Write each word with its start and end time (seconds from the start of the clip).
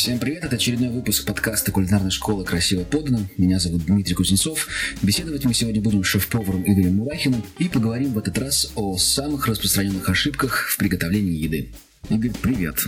Всем 0.00 0.18
привет, 0.18 0.44
это 0.44 0.56
очередной 0.56 0.88
выпуск 0.88 1.26
подкаста 1.26 1.72
кулинарной 1.72 2.10
школы 2.10 2.42
«Красиво 2.42 2.84
подано». 2.84 3.18
Меня 3.36 3.58
зовут 3.58 3.84
Дмитрий 3.84 4.14
Кузнецов. 4.14 4.66
Беседовать 5.02 5.44
мы 5.44 5.52
сегодня 5.52 5.82
будем 5.82 6.02
с 6.04 6.06
шеф-поваром 6.06 6.62
Игорем 6.62 6.96
Мурахиным 6.96 7.44
и 7.58 7.68
поговорим 7.68 8.14
в 8.14 8.18
этот 8.18 8.38
раз 8.38 8.72
о 8.76 8.96
самых 8.96 9.46
распространенных 9.46 10.08
ошибках 10.08 10.68
в 10.70 10.78
приготовлении 10.78 11.36
еды. 11.36 11.68
Игорь, 12.08 12.32
привет. 12.40 12.78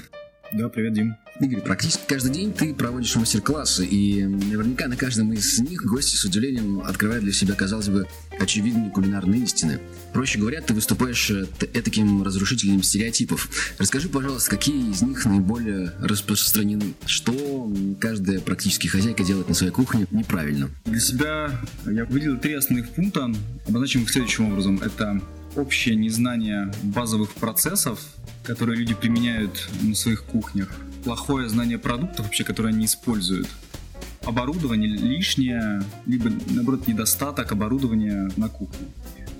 Да, 0.52 0.68
привет, 0.68 0.92
Дим. 0.92 1.16
Игорь, 1.40 1.62
практически 1.62 2.02
каждый 2.06 2.30
день 2.30 2.52
ты 2.52 2.74
проводишь 2.74 3.16
мастер-классы, 3.16 3.86
и 3.86 4.22
наверняка 4.22 4.86
на 4.86 4.98
каждом 4.98 5.32
из 5.32 5.58
них 5.60 5.86
гости 5.86 6.14
с 6.14 6.26
удивлением 6.26 6.82
открывают 6.82 7.24
для 7.24 7.32
себя, 7.32 7.54
казалось 7.54 7.88
бы, 7.88 8.06
очевидные 8.38 8.90
кулинарные 8.90 9.44
истины. 9.44 9.80
Проще 10.12 10.38
говоря, 10.38 10.60
ты 10.60 10.74
выступаешь 10.74 11.30
э, 11.30 11.46
таким 11.72 12.22
разрушителем 12.22 12.82
стереотипов. 12.82 13.48
Расскажи, 13.78 14.10
пожалуйста, 14.10 14.50
какие 14.50 14.90
из 14.90 15.00
них 15.00 15.24
наиболее 15.24 15.94
распространены? 16.00 16.92
Что 17.06 17.72
каждая 17.98 18.40
практически 18.40 18.88
хозяйка 18.88 19.24
делает 19.24 19.48
на 19.48 19.54
своей 19.54 19.72
кухне 19.72 20.06
неправильно? 20.10 20.68
Для 20.84 21.00
себя 21.00 21.50
я 21.86 22.04
выделил 22.04 22.38
три 22.38 22.52
основных 22.52 22.90
пункта, 22.90 23.32
обозначим 23.66 24.02
их 24.02 24.10
следующим 24.10 24.52
образом. 24.52 24.82
Это 24.82 25.22
общее 25.56 25.96
незнание 25.96 26.72
базовых 26.82 27.32
процессов, 27.32 28.00
которые 28.44 28.78
люди 28.78 28.94
применяют 28.94 29.68
на 29.82 29.94
своих 29.94 30.24
кухнях, 30.24 30.68
плохое 31.04 31.48
знание 31.48 31.78
продуктов 31.78 32.26
вообще, 32.26 32.44
которые 32.44 32.72
они 32.74 32.86
используют, 32.86 33.48
оборудование 34.24 34.88
лишнее, 34.88 35.82
либо, 36.06 36.30
наоборот, 36.50 36.86
недостаток 36.86 37.52
оборудования 37.52 38.30
на 38.36 38.48
кухне. 38.48 38.86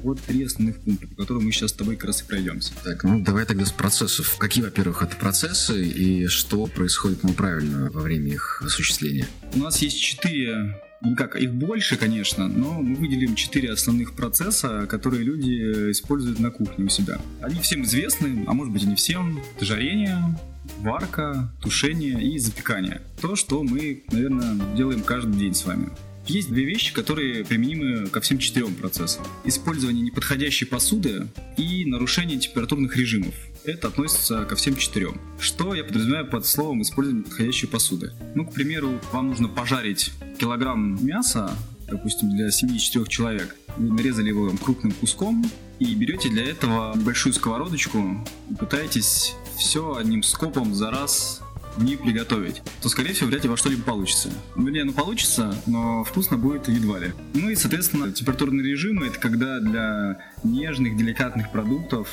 Вот 0.02 0.20
три 0.20 0.42
основных 0.42 0.80
пункта, 0.80 1.06
по 1.06 1.14
которым 1.14 1.44
мы 1.44 1.52
сейчас 1.52 1.70
с 1.70 1.74
тобой 1.74 1.94
как 1.94 2.06
раз 2.06 2.22
и 2.22 2.24
пройдемся. 2.24 2.72
Так, 2.82 3.04
ну 3.04 3.20
давай 3.20 3.46
тогда 3.46 3.64
с 3.64 3.70
процессов. 3.70 4.36
Какие, 4.36 4.64
во-первых, 4.64 5.00
это 5.00 5.14
процессы 5.14 5.84
и 5.84 6.26
что 6.26 6.66
происходит 6.66 7.22
неправильно 7.22 7.88
во 7.88 8.00
время 8.00 8.32
их 8.32 8.62
осуществления? 8.66 9.28
У 9.54 9.58
нас 9.58 9.78
есть 9.78 10.00
четыре 10.00 10.81
как, 11.17 11.36
их 11.36 11.53
больше, 11.53 11.97
конечно, 11.97 12.48
но 12.48 12.81
мы 12.81 12.95
выделим 12.95 13.34
четыре 13.34 13.72
основных 13.72 14.14
процесса, 14.14 14.86
которые 14.89 15.25
люди 15.25 15.91
используют 15.91 16.39
на 16.39 16.50
кухне 16.50 16.84
у 16.84 16.89
себя. 16.89 17.20
Они 17.41 17.61
всем 17.61 17.83
известны, 17.83 18.44
а 18.47 18.53
может 18.53 18.72
быть 18.72 18.84
и 18.84 18.86
не 18.86 18.94
всем. 18.94 19.41
Это 19.56 19.64
жарение, 19.64 20.39
варка, 20.78 21.53
тушение 21.61 22.22
и 22.22 22.39
запекание. 22.39 23.03
То, 23.20 23.36
что 23.36 23.62
мы, 23.62 24.05
наверное, 24.12 24.59
делаем 24.77 25.03
каждый 25.03 25.39
день 25.39 25.55
с 25.55 25.64
вами. 25.64 25.91
Есть 26.28 26.50
две 26.50 26.64
вещи, 26.64 26.94
которые 26.94 27.44
применимы 27.44 28.06
ко 28.06 28.20
всем 28.20 28.39
четырем 28.39 28.75
процессам. 28.75 29.25
Использование 29.44 30.05
неподходящей 30.05 30.69
посуды 30.69 31.27
и 31.56 31.84
нарушение 31.84 32.39
температурных 32.39 32.97
режимов. 32.97 33.34
Это 33.64 33.88
относится 33.88 34.44
ко 34.44 34.56
всем 34.56 34.74
четырем. 34.74 35.20
Что 35.38 35.74
я 35.74 35.84
подразумеваю 35.84 36.27
под 36.27 36.46
словом 36.46 36.82
использование 36.82 37.24
подходящей 37.24 37.69
посуды? 37.69 38.12
Ну, 38.34 38.44
к 38.44 38.52
примеру, 38.52 39.00
вам 39.12 39.28
нужно 39.28 39.48
пожарить 39.48 40.12
килограмм 40.38 41.04
мяса, 41.04 41.56
допустим, 41.88 42.30
для 42.30 42.50
семьи 42.50 42.78
четырех 42.78 43.08
человек. 43.08 43.54
Вы 43.77 43.92
нарезали 43.92 44.28
его 44.28 44.50
крупным 44.62 44.92
куском 44.92 45.44
и 45.78 45.94
берете 45.94 46.28
для 46.28 46.44
этого 46.44 46.96
небольшую 46.96 47.34
сковородочку 47.34 48.27
и 48.50 48.54
пытаетесь 48.54 49.34
все 49.56 49.94
одним 49.94 50.24
скопом 50.24 50.74
за 50.74 50.91
раз 50.91 51.41
не 51.78 51.97
приготовить, 51.97 52.62
то, 52.82 52.88
скорее 52.88 53.14
всего, 53.14 53.28
вряд 53.30 53.44
ли 53.44 53.48
во 53.48 53.56
что-либо 53.56 53.82
получится. 53.82 54.30
Ну, 54.56 54.66
вернее, 54.66 54.84
ну 54.84 54.92
получится, 54.92 55.54
но 55.66 56.04
вкусно 56.04 56.36
будет 56.36 56.69
едва 56.69 56.98
ли. 56.98 57.12
Ну 57.34 57.48
и, 57.48 57.54
соответственно, 57.54 58.12
температурные 58.12 58.66
режимы— 58.66 59.06
это 59.08 59.19
когда 59.19 59.60
для 59.60 60.19
нежных, 60.42 60.97
деликатных 60.97 61.50
продуктов 61.50 62.08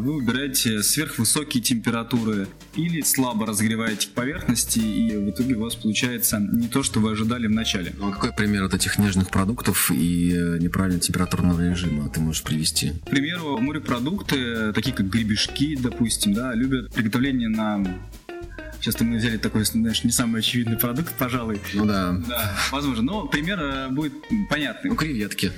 вы 0.00 0.14
выбираете 0.14 0.82
сверхвысокие 0.82 1.62
температуры 1.62 2.48
или 2.74 3.00
слабо 3.02 3.46
разогреваете 3.46 4.08
поверхности, 4.08 4.78
и 4.78 5.16
в 5.16 5.30
итоге 5.30 5.54
у 5.54 5.62
вас 5.62 5.74
получается 5.74 6.38
не 6.38 6.68
то, 6.68 6.82
что 6.82 7.00
вы 7.00 7.12
ожидали 7.12 7.46
в 7.46 7.50
начале. 7.50 7.92
Ну, 7.98 8.08
а 8.08 8.12
какой 8.12 8.32
пример 8.32 8.64
от 8.64 8.74
этих 8.74 8.98
нежных 8.98 9.30
продуктов 9.30 9.90
и 9.90 10.32
э, 10.32 10.58
неправильного 10.58 11.00
температурного 11.00 11.60
режима 11.60 12.08
ты 12.08 12.20
можешь 12.20 12.42
привести? 12.42 12.92
К 13.06 13.10
примеру, 13.10 13.58
морепродукты, 13.58 14.72
такие 14.72 14.94
как 14.94 15.08
гребешки, 15.08 15.76
допустим, 15.76 16.34
да, 16.34 16.54
любят 16.54 16.92
приготовление 16.92 17.48
на 17.48 17.84
Сейчас 18.80 18.98
мы 19.00 19.18
взяли 19.18 19.36
такой, 19.36 19.64
знаешь, 19.64 20.04
не 20.04 20.10
самый 20.10 20.38
очевидный 20.38 20.78
продукт, 20.78 21.12
пожалуй. 21.18 21.60
Ну 21.74 21.84
да. 21.84 22.12
Да, 22.26 22.56
возможно. 22.72 23.02
Но 23.02 23.26
пример 23.26 23.60
э, 23.60 23.88
будет 23.90 24.14
понятный. 24.48 24.88
Ну, 24.88 24.96
креветки. 24.96 25.52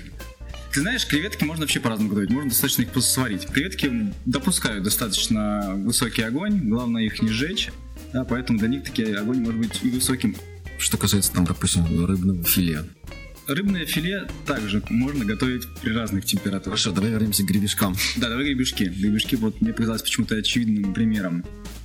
Ты 0.72 0.80
знаешь, 0.80 1.06
креветки 1.06 1.44
можно 1.44 1.64
вообще 1.64 1.80
по-разному 1.80 2.08
готовить. 2.08 2.30
Можно 2.30 2.48
достаточно 2.48 2.82
их 2.82 2.88
просто 2.88 3.12
сварить. 3.12 3.46
Креветки 3.46 4.12
допускают 4.24 4.84
достаточно 4.84 5.74
высокий 5.76 6.22
огонь. 6.22 6.60
Главное 6.68 7.02
их 7.02 7.20
не 7.20 7.28
сжечь. 7.28 7.70
Да, 8.14 8.24
поэтому 8.24 8.58
для 8.58 8.68
них 8.68 8.84
таки 8.84 9.04
огонь 9.12 9.40
может 9.40 9.60
быть 9.60 9.80
и 9.82 9.90
высоким. 9.90 10.34
Что 10.78 10.96
касается, 10.96 11.30
там, 11.32 11.44
допустим, 11.44 11.84
рыбного 12.06 12.42
филе. 12.42 12.84
Рыбное 13.46 13.84
филе 13.84 14.26
также 14.46 14.82
можно 14.88 15.26
готовить 15.26 15.68
при 15.82 15.92
разных 15.92 16.24
температурах. 16.24 16.78
Хорошо, 16.78 16.92
давай 16.92 17.10
вернемся 17.10 17.42
к 17.42 17.46
гребешкам. 17.46 17.94
Да, 18.16 18.30
давай 18.30 18.46
гребешки. 18.46 18.84
Гребешки 18.84 19.34
вот 19.34 19.60
мне 19.60 19.74
показалось 19.74 20.02
почему-то 20.02 20.36
очевидным 20.36 20.94
примером. 20.94 21.44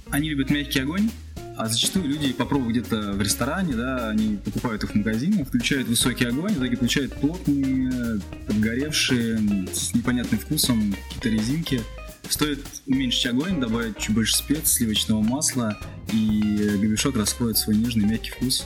Они 0.09 0.29
любят 0.29 0.49
мягкий 0.49 0.79
огонь, 0.79 1.09
а 1.57 1.67
зачастую 1.67 2.07
люди, 2.07 2.33
попробуют 2.33 2.77
где-то 2.77 3.13
в 3.13 3.21
ресторане, 3.21 3.73
да, 3.73 4.09
они 4.09 4.37
покупают 4.37 4.83
их 4.83 4.91
в 4.91 4.95
магазине, 4.95 5.43
включают 5.43 5.87
высокий 5.87 6.25
огонь, 6.25 6.53
в 6.53 6.57
итоге 6.57 6.77
получают 6.77 7.13
плотные, 7.19 8.21
подгоревшие, 8.45 9.67
с 9.73 9.93
непонятным 9.93 10.39
вкусом 10.39 10.95
какие-то 11.07 11.29
резинки. 11.29 11.81
Стоит 12.29 12.59
уменьшить 12.85 13.25
огонь, 13.27 13.59
добавить 13.59 13.97
чуть 13.97 14.13
больше 14.13 14.35
спец, 14.35 14.71
сливочного 14.71 15.21
масла, 15.21 15.79
и 16.11 16.41
гребешок 16.77 17.15
раскроет 17.15 17.57
свой 17.57 17.75
нежный 17.75 18.05
мягкий 18.05 18.31
вкус. 18.31 18.65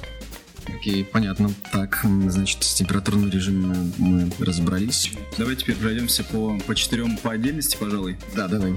Окей, 0.65 1.05
понятно. 1.05 1.51
Так, 1.71 2.05
значит, 2.27 2.63
с 2.63 2.73
температурным 2.73 3.29
режимом 3.29 3.93
мы 3.97 4.31
разобрались. 4.39 5.11
Давай 5.37 5.55
теперь 5.55 5.75
пройдемся 5.75 6.23
по, 6.23 6.57
по 6.59 6.75
четырем 6.75 7.17
по 7.17 7.31
отдельности, 7.31 7.77
пожалуй. 7.79 8.17
Да, 8.35 8.47
давай. 8.47 8.73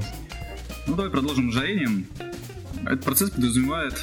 Ну, 0.86 0.94
давай 0.94 1.10
продолжим 1.10 1.50
жарением. 1.50 2.06
Этот 2.86 3.04
процесс 3.04 3.30
подразумевает 3.30 3.94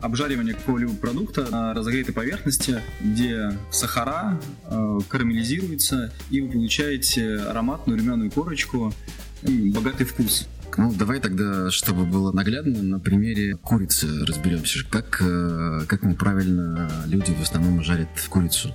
обжаривание 0.00 0.54
какого-либо 0.54 0.94
продукта 0.94 1.46
на 1.50 1.74
разогретой 1.74 2.14
поверхности, 2.14 2.80
где 3.00 3.58
сахара 3.70 4.40
э, 4.64 4.98
карамелизируются, 5.08 6.12
и 6.30 6.40
вы 6.40 6.52
получаете 6.52 7.36
ароматную 7.38 7.98
румяную 7.98 8.30
корочку 8.30 8.92
и 9.42 9.70
богатый 9.70 10.04
вкус. 10.04 10.46
Ну, 10.76 10.92
давай 10.92 11.20
тогда, 11.20 11.70
чтобы 11.70 12.04
было 12.04 12.32
наглядно, 12.32 12.82
на 12.82 13.00
примере 13.00 13.56
курицы 13.56 14.06
разберемся. 14.26 14.80
Как, 14.90 15.22
э, 15.22 15.86
как 15.88 16.02
неправильно 16.02 16.90
люди 17.06 17.32
в 17.32 17.42
основном 17.42 17.82
жарят 17.82 18.08
курицу? 18.28 18.74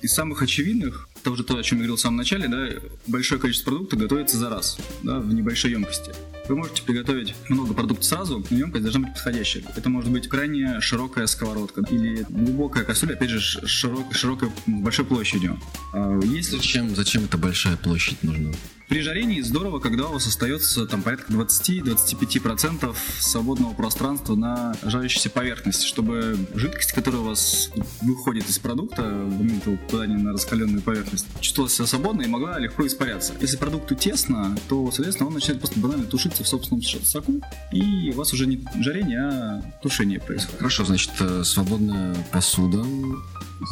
Из 0.00 0.12
самых 0.12 0.42
очевидных, 0.42 1.08
это 1.22 1.30
уже 1.30 1.44
то, 1.44 1.56
о 1.56 1.62
чем 1.62 1.78
я 1.78 1.82
говорил 1.82 1.96
в 1.96 2.00
самом 2.00 2.16
начале, 2.16 2.48
да, 2.48 2.68
большое 3.06 3.40
количество 3.40 3.70
продуктов 3.70 4.00
готовится 4.00 4.36
за 4.36 4.50
раз, 4.50 4.76
да, 5.04 5.20
в 5.20 5.32
небольшой 5.32 5.70
емкости. 5.70 6.12
Вы 6.48 6.56
можете 6.56 6.82
приготовить 6.82 7.34
много 7.48 7.72
продуктов 7.74 8.04
сразу, 8.04 8.44
но 8.50 8.56
емкость 8.56 8.82
должна 8.82 9.06
быть 9.06 9.14
подходящая. 9.14 9.62
Это 9.76 9.88
может 9.88 10.10
быть 10.10 10.28
крайне 10.28 10.80
широкая 10.80 11.28
сковородка 11.28 11.82
или 11.88 12.26
глубокая 12.28 12.82
кастрюля, 12.82 13.14
опять 13.14 13.30
же, 13.30 13.40
широк, 13.40 14.12
широкой, 14.12 14.50
большой 14.66 15.04
площадью. 15.04 15.60
А 15.92 16.18
если... 16.24 16.56
Зачем, 16.56 16.94
зачем 16.96 17.24
эта 17.24 17.38
большая 17.38 17.76
площадь 17.76 18.20
нужна? 18.24 18.50
При 18.92 19.00
жарении 19.00 19.40
здорово, 19.40 19.78
когда 19.78 20.08
у 20.08 20.12
вас 20.12 20.26
остается 20.26 20.84
там 20.84 21.00
порядка 21.00 21.32
20-25% 21.32 22.94
свободного 23.20 23.72
пространства 23.72 24.34
на 24.34 24.76
жарящейся 24.82 25.30
поверхности, 25.30 25.86
чтобы 25.86 26.36
жидкость, 26.54 26.92
которая 26.92 27.22
у 27.22 27.24
вас 27.24 27.70
выходит 28.02 28.50
из 28.50 28.58
продукта 28.58 29.02
в 29.02 29.38
момент 29.38 29.64
его 29.64 29.78
попадания 29.78 30.18
на 30.18 30.32
раскаленную 30.32 30.82
поверхность, 30.82 31.11
чувствовала 31.40 31.70
себя 31.70 31.86
свободно 31.86 32.22
и 32.22 32.26
могла 32.26 32.58
легко 32.58 32.86
испаряться. 32.86 33.34
Если 33.40 33.56
продукту 33.56 33.94
тесно, 33.94 34.56
то, 34.68 34.90
соответственно, 34.90 35.28
он 35.28 35.34
начинает 35.34 35.60
просто 35.60 35.78
банально 35.80 36.06
тушиться 36.06 36.44
в 36.44 36.48
собственном 36.48 36.82
соку, 36.82 37.40
и 37.72 38.10
у 38.10 38.16
вас 38.16 38.32
уже 38.32 38.46
не 38.46 38.64
жарение, 38.80 39.20
а 39.20 39.62
тушение 39.82 40.20
происходит. 40.20 40.58
Хорошо, 40.58 40.84
значит, 40.84 41.12
э, 41.20 41.42
свободная 41.44 42.14
посуда, 42.30 42.84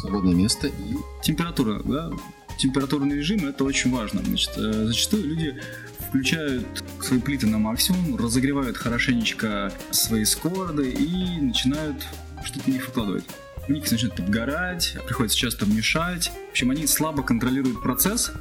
свободное 0.01 0.33
место 0.33 0.67
и... 0.67 0.97
Температура, 1.23 1.81
да, 1.83 2.11
температурный 2.57 3.17
режим, 3.17 3.47
это 3.47 3.63
очень 3.63 3.91
важно. 3.91 4.21
Значит, 4.23 4.51
э, 4.57 4.85
зачастую 4.85 5.25
люди 5.25 5.59
включают 6.07 6.65
свои 7.01 7.19
плиты 7.19 7.47
на 7.47 7.57
максимум, 7.57 8.17
разогревают 8.17 8.77
хорошенечко 8.77 9.71
свои 9.91 10.25
сковороды 10.25 10.89
и 10.91 11.41
начинают 11.41 12.05
что-то 12.43 12.65
в 12.65 12.67
них 12.67 12.87
выкладывать. 12.87 13.23
Них 13.67 13.89
начинает 13.89 14.15
подгорать, 14.15 14.97
приходится 15.05 15.37
часто 15.37 15.65
мешать. 15.65 16.31
В 16.47 16.51
общем, 16.51 16.71
они 16.71 16.87
слабо 16.87 17.23
контролируют 17.23 17.81
процесс. 17.81 18.31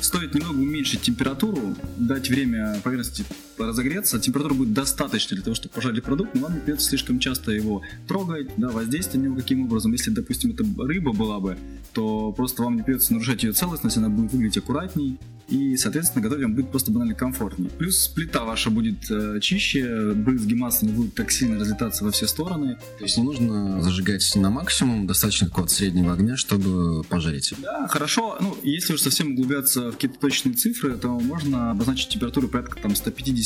Стоит 0.00 0.34
немного 0.34 0.58
уменьшить 0.58 1.02
температуру, 1.02 1.74
дать 1.96 2.28
время 2.28 2.78
поверхности 2.84 3.24
разогреться, 3.58 4.18
температура 4.20 4.54
будет 4.54 4.72
достаточно 4.72 5.34
для 5.36 5.44
того, 5.44 5.54
чтобы 5.54 5.74
пожарить 5.74 6.04
продукт, 6.04 6.34
но 6.34 6.42
вам 6.42 6.54
не 6.54 6.60
придется 6.60 6.88
слишком 6.88 7.18
часто 7.18 7.52
его 7.52 7.82
трогать, 8.06 8.48
да, 8.56 8.68
воздействовать 8.68 9.22
на 9.22 9.26
него 9.26 9.36
каким 9.36 9.64
образом. 9.64 9.92
Если, 9.92 10.10
допустим, 10.10 10.50
это 10.50 10.64
рыба 10.78 11.12
была 11.12 11.40
бы, 11.40 11.56
то 11.92 12.32
просто 12.32 12.62
вам 12.62 12.76
не 12.76 12.82
придется 12.82 13.12
нарушать 13.12 13.42
ее 13.42 13.52
целостность, 13.52 13.96
она 13.96 14.08
будет 14.08 14.32
выглядеть 14.32 14.58
аккуратней, 14.58 15.18
и, 15.48 15.76
соответственно, 15.76 16.22
готовить 16.22 16.42
вам 16.42 16.54
будет 16.54 16.70
просто 16.70 16.90
банально 16.90 17.14
комфортнее. 17.14 17.70
Плюс 17.70 18.08
плита 18.08 18.44
ваша 18.44 18.70
будет 18.70 19.08
э, 19.10 19.38
чище, 19.40 20.12
брызги 20.12 20.54
массы 20.54 20.86
не 20.86 20.92
будут 20.92 21.14
так 21.14 21.30
сильно 21.30 21.58
разлетаться 21.58 22.04
во 22.04 22.10
все 22.10 22.26
стороны. 22.26 22.78
То 22.98 23.04
есть 23.04 23.16
не 23.16 23.22
нужно 23.22 23.80
зажигать 23.80 24.28
на 24.34 24.50
максимум, 24.50 25.06
достаточно 25.06 25.46
какого-то 25.46 25.72
среднего 25.72 26.14
огня, 26.14 26.36
чтобы 26.36 27.04
пожарить. 27.04 27.54
Да, 27.62 27.86
хорошо. 27.86 28.38
Ну, 28.40 28.56
если 28.64 28.94
уж 28.94 29.00
совсем 29.00 29.32
углубляться 29.32 29.90
в 29.90 29.92
какие-то 29.92 30.18
точные 30.18 30.54
цифры, 30.54 30.96
то 30.96 31.08
можно 31.20 31.70
обозначить 31.70 32.08
температуру 32.08 32.48
порядка 32.48 32.80
там 32.82 32.96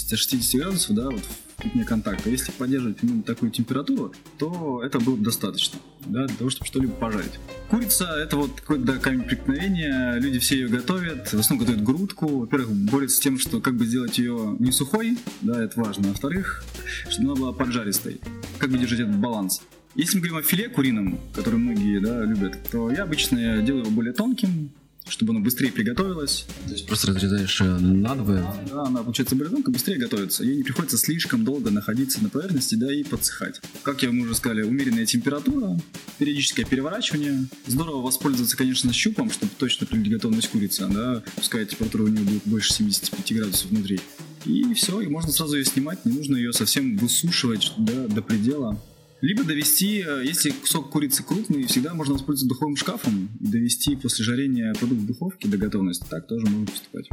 150-60 0.06 0.58
градусов, 0.58 0.96
да, 0.96 1.10
вот 1.10 1.22
в 1.22 1.62
пятне 1.62 1.84
контакта. 1.84 2.30
Если 2.30 2.52
поддерживать 2.52 2.98
именно 3.02 3.22
такую 3.22 3.50
температуру, 3.50 4.12
то 4.38 4.82
это 4.84 4.98
будет 4.98 5.22
достаточно, 5.22 5.78
да, 6.06 6.26
для 6.26 6.36
того, 6.36 6.50
чтобы 6.50 6.66
что-либо 6.66 6.92
пожарить. 6.92 7.32
Курица— 7.68 8.04
это 8.16 8.36
вот 8.36 8.60
какой-то 8.60 8.84
да, 8.84 8.96
камень 8.96 9.22
преткновения, 9.22 10.14
люди 10.18 10.38
все 10.38 10.56
ее 10.56 10.68
готовят, 10.68 11.28
в 11.28 11.38
основном 11.38 11.66
готовят 11.66 11.84
грудку. 11.84 12.40
Во-первых, 12.40 12.70
борются 12.70 13.16
с 13.16 13.20
тем, 13.20 13.38
что 13.38 13.60
как 13.60 13.76
бы 13.76 13.86
сделать 13.86 14.18
ее 14.18 14.56
не 14.58 14.72
сухой, 14.72 15.18
да, 15.42 15.62
это 15.62 15.80
важно. 15.80 16.08
А 16.08 16.12
во-вторых, 16.12 16.64
чтобы 17.08 17.32
она 17.32 17.40
была 17.40 17.52
поджаристой. 17.52 18.20
Как 18.58 18.70
бы 18.70 18.78
держать 18.78 19.00
этот 19.00 19.16
баланс. 19.16 19.62
Если 19.96 20.16
мы 20.16 20.28
говорим 20.28 20.38
о 20.38 20.42
филе 20.42 20.68
курином, 20.68 21.18
которое 21.34 21.56
многие 21.56 21.98
да, 22.00 22.24
любят, 22.24 22.56
то 22.70 22.90
я 22.90 23.02
обычно 23.02 23.60
делаю 23.60 23.84
его 23.84 23.90
более 23.90 24.12
тонким, 24.12 24.70
чтобы 25.10 25.32
оно 25.32 25.40
быстрее 25.40 25.72
приготовилось. 25.72 26.46
То 26.66 26.72
есть 26.72 26.86
просто 26.86 27.08
разрезаешь 27.08 27.60
ее 27.60 27.78
надвое? 27.78 28.44
Да, 28.70 28.84
она 28.84 29.02
получается 29.02 29.36
более 29.36 29.62
быстрее 29.62 29.98
готовится. 29.98 30.44
Ей 30.44 30.56
не 30.56 30.62
приходится 30.62 30.96
слишком 30.96 31.44
долго 31.44 31.70
находиться 31.70 32.22
на 32.22 32.28
поверхности, 32.28 32.76
да, 32.76 32.92
и 32.92 33.02
подсыхать. 33.02 33.60
Как 33.82 34.02
я 34.02 34.08
вам 34.08 34.20
уже 34.20 34.34
сказали, 34.34 34.62
умеренная 34.62 35.06
температура, 35.06 35.78
периодическое 36.18 36.64
переворачивание. 36.64 37.46
Здорово 37.66 38.02
воспользоваться, 38.02 38.56
конечно, 38.56 38.92
щупом, 38.92 39.30
чтобы 39.30 39.52
точно 39.58 39.86
определить 39.86 40.12
готовность 40.12 40.48
курицы, 40.48 40.86
да, 40.88 41.22
пускай 41.36 41.64
температура 41.66 42.04
у 42.04 42.08
нее 42.08 42.24
будет 42.24 42.42
больше 42.44 42.72
75 42.72 43.32
градусов 43.32 43.70
внутри. 43.70 44.00
И 44.44 44.72
все, 44.74 45.00
и 45.00 45.08
можно 45.08 45.30
сразу 45.32 45.56
ее 45.56 45.64
снимать, 45.64 46.04
не 46.04 46.12
нужно 46.12 46.36
ее 46.36 46.52
совсем 46.52 46.96
высушивать 46.96 47.72
да, 47.76 48.06
до 48.06 48.22
предела. 48.22 48.80
Либо 49.20 49.44
довести, 49.44 50.02
э, 50.06 50.22
если 50.24 50.50
кусок 50.50 50.90
курицы 50.90 51.22
крупный, 51.22 51.66
всегда 51.66 51.94
можно 51.94 52.14
воспользоваться 52.14 52.48
духовым 52.48 52.76
шкафом 52.76 53.28
и 53.40 53.46
довести 53.46 53.96
после 53.96 54.24
жарения 54.24 54.72
продукт 54.74 55.02
в 55.02 55.06
духовке 55.06 55.48
до 55.48 55.58
готовности. 55.58 56.04
Так 56.08 56.26
тоже 56.26 56.46
можно 56.46 56.66
поступать. 56.66 57.08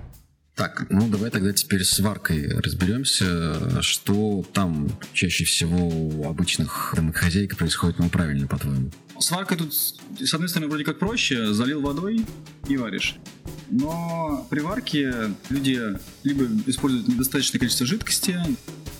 Так, 0.58 0.88
ну 0.90 1.08
давай 1.08 1.30
тогда 1.30 1.54
теперь 1.54 1.84
с 1.84 2.00
варкой 2.00 2.48
разберемся, 2.48 3.80
что 3.84 4.44
там 4.54 4.90
чаще 5.14 5.44
всего 5.44 5.88
у 5.88 6.28
обычных 6.28 6.94
домохозяек 6.96 7.56
происходит, 7.56 8.00
ну 8.00 8.10
правильно, 8.10 8.48
по-твоему? 8.48 8.90
С 9.20 9.30
варкой 9.30 9.60
тут, 9.60 9.76
с 9.76 10.34
одной 10.34 10.50
стороны, 10.50 10.68
вроде 10.70 10.84
как 10.84 10.98
проще, 10.98 11.54
залил 11.54 11.82
водой 11.82 12.26
и 12.68 12.76
варишь. 12.76 13.18
Но 13.70 14.48
при 14.50 14.62
варке 14.62 15.14
люди 15.50 15.80
либо 16.24 16.46
используют 16.66 17.08
недостаточное 17.08 17.60
количество 17.60 17.86
жидкости, 17.86 18.40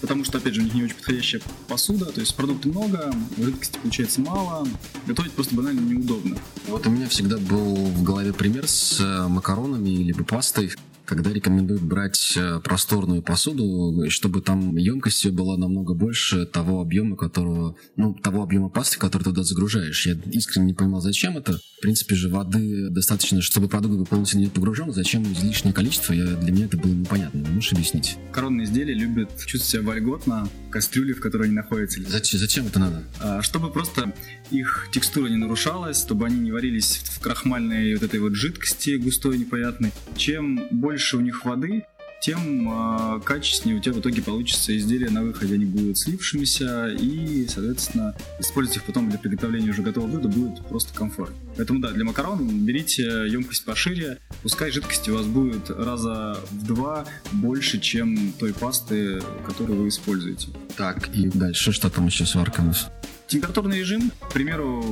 потому 0.02 0.24
что, 0.24 0.38
опять 0.38 0.54
же, 0.54 0.62
у 0.62 0.64
них 0.64 0.74
не 0.74 0.84
очень 0.84 0.96
подходящая 0.96 1.42
посуда, 1.68 2.06
то 2.06 2.20
есть 2.20 2.36
продуктов 2.36 2.74
много, 2.74 3.14
жидкости 3.38 3.78
получается 3.82 4.22
мало, 4.22 4.68
готовить 5.06 5.34
просто 5.34 5.56
банально 5.56 5.82
неудобно. 5.82 6.38
Вот 6.68 6.86
у 6.88 6.90
меня 6.90 7.08
всегда 7.08 7.38
был 7.38 7.76
в 7.76 8.04
голове 8.04 8.34
пример 8.34 8.68
с 8.68 9.00
э, 9.00 9.28
макаронами 9.28 9.90
либо 9.90 10.24
пастой 10.24 10.72
когда 11.08 11.32
рекомендуют 11.32 11.82
брать 11.82 12.34
э, 12.36 12.60
просторную 12.64 13.24
посуду, 13.24 14.10
чтобы 14.10 14.42
там 14.42 14.76
емкость 14.76 15.24
ее 15.24 15.32
была 15.32 15.58
намного 15.58 15.94
больше 15.94 16.46
того 16.46 16.82
объема, 16.82 17.16
которого, 17.16 17.76
ну, 17.96 18.14
того 18.14 18.44
объема 18.44 18.70
пасты, 18.70 19.00
который 19.00 19.24
туда 19.24 19.44
загружаешь. 19.44 20.06
Я 20.06 20.16
искренне 20.32 20.68
не 20.68 20.74
понимал, 20.74 21.00
зачем 21.02 21.38
это. 21.38 21.54
В 21.78 21.82
принципе 21.82 22.16
же 22.16 22.28
воды 22.30 22.90
достаточно, 22.90 23.42
чтобы 23.42 23.70
продукт 23.70 23.96
был 23.96 24.06
полностью 24.06 24.40
не 24.40 24.48
погружен. 24.48 24.92
Зачем 24.92 25.24
излишнее 25.32 25.74
количество? 25.74 26.12
Я, 26.12 26.26
для 26.36 26.52
меня 26.52 26.66
это 26.66 26.78
было 26.78 26.92
непонятно. 26.92 27.48
Можешь 27.50 27.72
объяснить? 27.72 28.18
Коронные 28.34 28.66
изделия 28.66 28.94
любят 28.94 29.30
чувствовать 29.46 29.64
себя 29.64 29.82
вольготно 29.84 30.50
в 30.78 30.80
кастрюле, 30.80 31.14
в 31.16 31.20
которой 31.20 31.46
они 31.46 31.56
находятся. 31.56 32.00
Зачем, 32.08 32.40
зачем 32.40 32.68
это 32.68 32.80
надо? 32.80 33.04
А, 33.20 33.42
чтобы 33.42 33.72
просто 33.72 34.14
их 34.52 34.90
текстура 34.92 35.28
не 35.28 35.36
нарушалась, 35.36 36.00
чтобы 36.00 36.28
они 36.28 36.40
не 36.40 36.52
варились 36.52 37.02
в 37.04 37.20
крахмальной 37.20 37.96
вот 37.96 38.04
этой 38.04 38.20
вот 38.20 38.36
жидкости 38.36 38.96
густой, 38.98 39.40
непонятной. 39.40 39.92
Чем 40.16 40.68
больше 40.70 41.18
у 41.18 41.22
них 41.22 41.46
воды, 41.46 41.86
тем 42.22 42.70
э, 42.70 43.22
качественнее 43.22 43.78
у 43.80 43.82
тебя 43.82 43.94
в 43.96 44.00
итоге 44.00 44.22
получится 44.22 44.76
изделие 44.76 45.10
на 45.10 45.24
выходе. 45.24 45.56
Они 45.56 45.66
будут 45.66 45.98
слившимися, 45.98 46.90
и, 46.90 47.48
соответственно, 47.48 48.16
использовать 48.40 48.78
их 48.78 48.84
потом 48.84 49.10
для 49.10 49.20
приготовления 49.20 49.70
уже 49.70 49.82
готового 49.82 50.10
блюда 50.10 50.28
будет 50.28 50.66
просто 50.68 50.94
комфорт. 50.94 51.34
Поэтому, 51.56 51.80
да, 51.80 51.92
для 51.92 52.06
макарон 52.06 52.66
берите 52.66 53.04
емкость 53.28 53.66
пошире, 53.66 54.18
пускай 54.44 54.72
жидкости 54.72 55.10
у 55.10 55.16
вас 55.16 55.26
будет 55.26 55.70
раза 55.70 56.38
в 56.52 56.66
два 56.66 57.06
больше, 57.32 57.80
чем 57.80 58.34
той 58.34 58.54
пасты, 58.54 59.22
которую 59.46 59.82
вы 59.82 59.88
используете. 59.90 60.50
Так, 60.76 61.10
и 61.16 61.28
дальше 61.28 61.72
что 61.72 61.90
там 61.90 62.08
еще 62.08 62.26
сварка 62.26 62.62
у? 62.62 62.92
Температурный 63.28 63.80
режим, 63.80 64.12
к 64.22 64.34
примеру, 64.34 64.86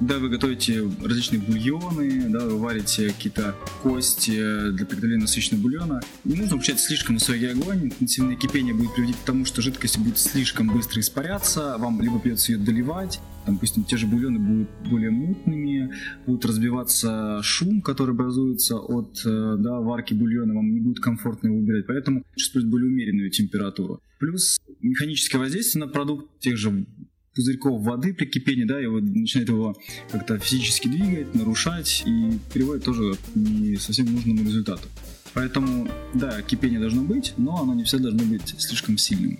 да, 0.00 0.18
вы 0.18 0.30
готовите 0.30 0.90
различные 1.02 1.40
бульоны, 1.40 2.30
да, 2.30 2.40
вы 2.46 2.58
варите 2.58 3.08
какие-то 3.08 3.54
кости 3.82 4.70
для 4.70 4.86
приготовления 4.86 5.22
насыщенного 5.22 5.62
бульона. 5.62 6.00
Не 6.24 6.36
нужно 6.36 6.56
включать 6.56 6.80
слишком 6.80 7.16
высокий 7.16 7.44
огонь, 7.44 7.84
интенсивное 7.84 8.36
кипение 8.36 8.72
будет 8.72 8.94
приводить 8.94 9.16
к 9.16 9.26
тому, 9.26 9.44
что 9.44 9.60
жидкость 9.60 9.98
будет 9.98 10.16
слишком 10.16 10.68
быстро 10.68 11.00
испаряться, 11.00 11.76
вам 11.76 12.00
либо 12.00 12.18
придется 12.18 12.52
ее 12.52 12.58
доливать, 12.58 13.20
там, 13.44 13.56
допустим, 13.56 13.84
те 13.84 13.98
же 13.98 14.06
бульоны 14.06 14.38
будут 14.38 14.68
более 14.88 15.10
мутными, 15.10 15.92
будут 16.24 16.46
разбиваться 16.46 17.40
шум, 17.42 17.82
который 17.82 18.12
образуется 18.12 18.76
от 18.76 19.20
э, 19.26 19.56
да, 19.58 19.80
варки 19.80 20.14
бульона, 20.14 20.54
вам 20.54 20.72
не 20.72 20.80
будет 20.80 21.00
комфортно 21.00 21.48
его 21.48 21.58
убирать, 21.58 21.86
поэтому 21.86 22.24
использовать 22.34 22.72
более 22.72 22.88
умеренную 22.88 23.30
температуру. 23.30 24.00
Плюс 24.18 24.58
механическое 24.80 25.36
воздействие 25.36 25.84
на 25.84 25.90
продукт 25.90 26.38
тех 26.40 26.56
же 26.56 26.86
пузырьков 27.34 27.82
воды 27.82 28.14
при 28.14 28.26
кипении, 28.26 28.64
да, 28.64 28.80
и 28.80 28.86
вот 28.86 29.02
начинает 29.02 29.48
его 29.48 29.76
как-то 30.10 30.38
физически 30.38 30.88
двигать, 30.88 31.34
нарушать 31.34 32.02
и 32.06 32.38
приводит 32.52 32.84
тоже 32.84 33.14
к 33.14 33.18
не 33.34 33.76
совсем 33.76 34.12
нужному 34.12 34.44
результату. 34.44 34.88
Поэтому, 35.32 35.88
да, 36.14 36.42
кипение 36.42 36.78
должно 36.78 37.02
быть, 37.02 37.34
но 37.36 37.60
оно 37.60 37.74
не 37.74 37.84
всегда 37.84 38.10
должно 38.10 38.24
быть 38.28 38.54
слишком 38.58 38.98
сильным. 38.98 39.38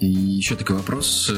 И 0.00 0.06
еще 0.06 0.56
такой 0.56 0.76
вопрос. 0.76 1.30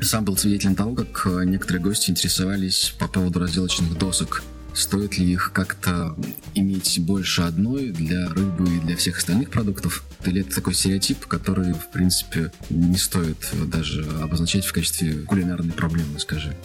Сам 0.00 0.24
был 0.24 0.36
свидетелем 0.36 0.74
того, 0.74 0.94
как 0.94 1.26
некоторые 1.44 1.82
гости 1.82 2.10
интересовались 2.10 2.94
по 2.98 3.08
поводу 3.08 3.38
разделочных 3.38 3.96
досок 3.96 4.42
Стоит 4.76 5.16
ли 5.16 5.32
их 5.32 5.52
как-то 5.54 6.14
иметь 6.54 7.00
больше 7.00 7.40
одной 7.40 7.92
для 7.92 8.28
рыбы 8.28 8.76
и 8.76 8.80
для 8.80 8.94
всех 8.94 9.16
остальных 9.16 9.48
продуктов? 9.48 10.04
Или 10.26 10.40
это 10.42 10.54
такой 10.54 10.74
стереотип, 10.74 11.26
который, 11.26 11.72
в 11.72 11.90
принципе, 11.90 12.52
не 12.70 12.96
стоит 12.96 13.38
даже 13.66 14.04
обозначать 14.22 14.64
в 14.64 14.72
качестве 14.72 15.14
кулинарной 15.20 15.72
проблемы, 15.72 16.18
скажи? 16.18 16.56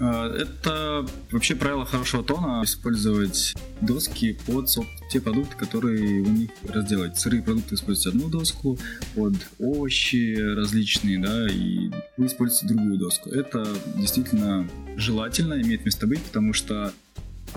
А, 0.00 0.34
это 0.34 1.06
вообще 1.30 1.54
правило 1.54 1.84
хорошего 1.84 2.24
тона 2.24 2.62
использовать 2.64 3.54
доски 3.82 4.38
под 4.46 4.68
те 5.10 5.20
продукты, 5.20 5.56
которые 5.56 6.22
у 6.22 6.28
них 6.28 6.50
разделать. 6.66 7.18
Сырые 7.18 7.42
продукты 7.42 7.74
используйте 7.74 8.16
одну 8.16 8.30
доску, 8.30 8.78
под 9.14 9.34
овощи 9.58 10.36
различные, 10.56 11.18
да, 11.18 11.46
и 11.50 11.90
вы 12.16 12.26
используете 12.26 12.74
другую 12.74 12.96
доску. 12.96 13.28
Это 13.28 13.66
действительно 13.96 14.68
желательно, 14.96 15.60
имеет 15.60 15.84
место 15.84 16.06
быть, 16.06 16.22
потому 16.22 16.54
что 16.54 16.94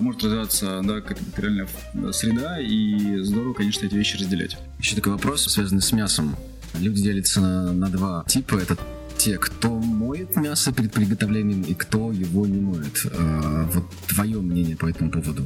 может 0.00 0.22
развиваться 0.22 0.80
да, 0.84 1.00
какая-то 1.00 1.40
реальная 1.40 1.68
среда, 2.12 2.60
и 2.60 3.18
здорово, 3.20 3.54
конечно, 3.54 3.86
эти 3.86 3.94
вещи 3.94 4.16
разделять. 4.16 4.56
Еще 4.78 4.96
такой 4.96 5.12
вопрос, 5.12 5.44
связанный 5.44 5.82
с 5.82 5.92
мясом. 5.92 6.36
Люди 6.78 7.02
делятся 7.02 7.40
на, 7.40 7.72
на 7.72 7.88
два 7.88 8.24
типа. 8.26 8.56
Это 8.56 8.76
те, 9.16 9.38
кто 9.38 9.70
моет 9.70 10.36
мясо 10.36 10.72
перед 10.72 10.92
приготовлением, 10.92 11.62
и 11.62 11.74
кто 11.74 12.12
его 12.12 12.46
не 12.46 12.60
моет. 12.60 13.06
А, 13.12 13.68
вот 13.72 13.84
твое 14.08 14.40
мнение 14.40 14.76
по 14.76 14.86
этому 14.86 15.10
поводу. 15.10 15.44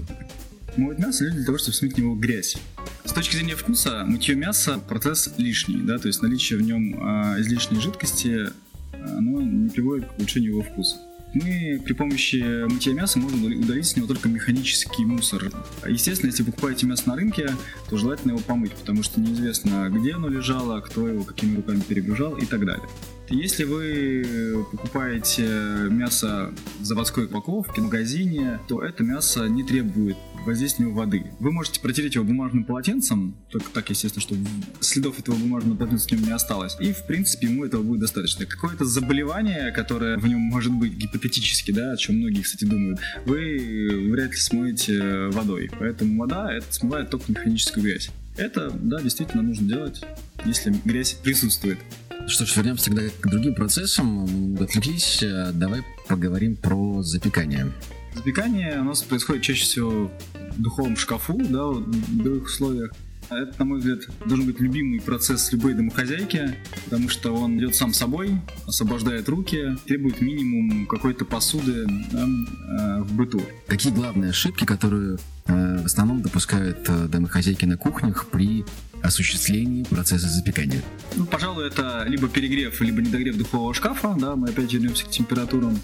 Моют 0.76 0.98
мясо 0.98 1.24
люди 1.24 1.36
для 1.36 1.46
того, 1.46 1.58
чтобы 1.58 1.76
смыть 1.76 1.94
в 1.94 1.98
него 1.98 2.14
грязь. 2.14 2.56
С 3.04 3.12
точки 3.12 3.36
зрения 3.36 3.56
вкуса, 3.56 4.04
мытье 4.06 4.34
мяса 4.34 4.78
процесс 4.78 5.30
лишний, 5.36 5.82
да, 5.82 5.98
то 5.98 6.08
есть 6.08 6.22
наличие 6.22 6.58
в 6.58 6.62
нем 6.62 6.96
а, 7.00 7.36
излишней 7.40 7.80
жидкости, 7.80 8.50
оно 8.92 9.42
не 9.42 9.68
приводит 9.68 10.06
к 10.06 10.18
улучшению 10.18 10.52
его 10.52 10.62
вкуса 10.62 10.96
мы 11.34 11.80
при 11.84 11.92
помощи 11.92 12.66
мытья 12.66 12.92
мяса 12.94 13.18
можем 13.18 13.44
удалить 13.44 13.86
с 13.86 13.96
него 13.96 14.06
только 14.06 14.28
механический 14.28 15.04
мусор. 15.04 15.50
Естественно, 15.86 16.30
если 16.30 16.42
покупаете 16.42 16.86
мясо 16.86 17.08
на 17.08 17.16
рынке, 17.16 17.50
то 17.88 17.96
желательно 17.96 18.32
его 18.32 18.40
помыть, 18.40 18.72
потому 18.72 19.02
что 19.02 19.20
неизвестно, 19.20 19.88
где 19.90 20.14
оно 20.14 20.28
лежало, 20.28 20.80
кто 20.80 21.08
его 21.08 21.24
какими 21.24 21.56
руками 21.56 21.80
перегружал 21.80 22.36
и 22.36 22.46
так 22.46 22.64
далее. 22.64 22.88
Если 23.30 23.64
вы 23.64 24.64
покупаете 24.70 25.42
мясо 25.90 26.50
в 26.80 26.84
заводской 26.84 27.26
упаковке 27.26 27.82
в 27.82 27.84
магазине, 27.84 28.58
то 28.68 28.82
это 28.82 29.04
мясо 29.04 29.46
не 29.48 29.64
требует 29.64 30.16
воздействия 30.44 30.86
воды. 30.86 31.30
Вы 31.40 31.52
можете 31.52 31.80
протереть 31.80 32.14
его 32.14 32.24
бумажным 32.24 32.64
полотенцем, 32.64 33.36
только 33.50 33.70
так, 33.70 33.90
естественно, 33.90 34.22
чтобы 34.22 34.46
следов 34.80 35.18
этого 35.18 35.36
бумажного 35.36 35.76
полотенца 35.76 36.14
не 36.14 36.30
осталось. 36.30 36.76
И, 36.80 36.92
в 36.92 37.06
принципе, 37.06 37.48
ему 37.48 37.64
этого 37.64 37.82
будет 37.82 38.00
достаточно. 38.00 38.46
Какое-то 38.46 38.84
заболевание, 38.84 39.72
которое 39.72 40.16
в 40.18 40.26
нем 40.26 40.40
может 40.40 40.72
быть 40.72 40.94
гипотетически, 40.94 41.70
да, 41.70 41.92
о 41.92 41.96
чем 41.96 42.16
многие, 42.16 42.42
кстати, 42.42 42.64
думают, 42.64 43.00
вы 43.26 44.08
вряд 44.10 44.30
ли 44.30 44.36
смоете 44.36 45.28
водой. 45.28 45.70
Поэтому 45.78 46.18
вода 46.20 46.52
это 46.52 46.72
смывает 46.72 47.10
только 47.10 47.30
механическую 47.32 47.84
грязь. 47.84 48.10
Это, 48.36 48.70
да, 48.70 49.00
действительно 49.00 49.42
нужно 49.42 49.66
делать, 49.66 50.02
если 50.44 50.74
грязь 50.84 51.14
присутствует. 51.14 51.78
Что 52.26 52.46
ж, 52.46 52.56
вернемся 52.56 52.86
тогда 52.86 53.02
к 53.20 53.30
другим 53.30 53.54
процессам. 53.54 54.54
Отвлеклись, 54.60 55.22
давай 55.54 55.82
поговорим 56.06 56.56
про 56.56 57.02
запекание. 57.02 57.72
Запекание 58.14 58.80
у 58.80 58.84
нас 58.84 59.02
происходит 59.02 59.42
чаще 59.42 59.64
всего 59.64 60.10
в 60.56 60.60
духовом 60.60 60.96
шкафу, 60.96 61.38
да, 61.38 61.66
в 61.66 62.22
любых 62.24 62.46
условиях. 62.46 62.92
Это, 63.30 63.54
на 63.58 63.64
мой 63.66 63.78
взгляд, 63.78 64.00
должен 64.24 64.46
быть 64.46 64.58
любимый 64.58 65.00
процесс 65.00 65.52
любой 65.52 65.74
домохозяйки, 65.74 66.56
потому 66.84 67.10
что 67.10 67.34
он 67.34 67.58
идет 67.58 67.74
сам 67.74 67.92
собой, 67.92 68.40
освобождает 68.66 69.28
руки, 69.28 69.76
требует 69.86 70.22
минимум 70.22 70.86
какой-то 70.86 71.26
посуды 71.26 71.86
да, 72.10 72.24
э, 72.24 73.02
в 73.02 73.12
быту. 73.12 73.42
Какие 73.66 73.92
главные 73.92 74.30
ошибки, 74.30 74.64
которые 74.64 75.18
э, 75.46 75.82
в 75.82 75.84
основном 75.84 76.22
допускают 76.22 76.88
э, 76.88 77.06
домохозяйки 77.08 77.66
на 77.66 77.76
кухнях 77.76 78.28
при 78.28 78.64
осуществлении 79.02 79.84
процесса 79.84 80.28
запекания? 80.28 80.82
Ну, 81.16 81.26
пожалуй, 81.26 81.66
это 81.66 82.04
либо 82.08 82.28
перегрев, 82.28 82.80
либо 82.80 83.02
недогрев 83.02 83.36
духового 83.36 83.74
шкафа, 83.74 84.16
да, 84.18 84.36
мы 84.36 84.48
опять 84.48 84.72
вернемся 84.72 85.04
к 85.04 85.10
температурам. 85.10 85.78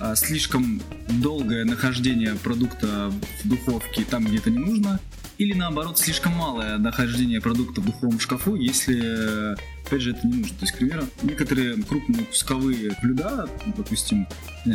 А 0.00 0.16
слишком 0.16 0.80
долгое 1.08 1.64
нахождение 1.64 2.34
продукта 2.34 3.12
в 3.44 3.48
духовке 3.48 4.04
там, 4.04 4.24
где 4.24 4.38
это 4.38 4.50
не 4.50 4.58
нужно, 4.58 4.98
или 5.36 5.52
наоборот 5.52 5.98
слишком 5.98 6.32
малое 6.32 6.78
нахождение 6.78 7.40
продукта 7.40 7.82
в 7.82 7.86
духовом 7.86 8.18
шкафу, 8.18 8.56
если 8.56 9.54
опять 9.86 10.00
же 10.00 10.12
это 10.12 10.26
не 10.26 10.38
нужно. 10.38 10.56
То 10.56 10.62
есть, 10.62 10.72
к 10.72 10.78
примеру, 10.78 11.02
некоторые 11.22 11.82
крупные 11.82 12.24
кусковые 12.24 12.96
блюда, 13.02 13.48
допустим, 13.76 14.26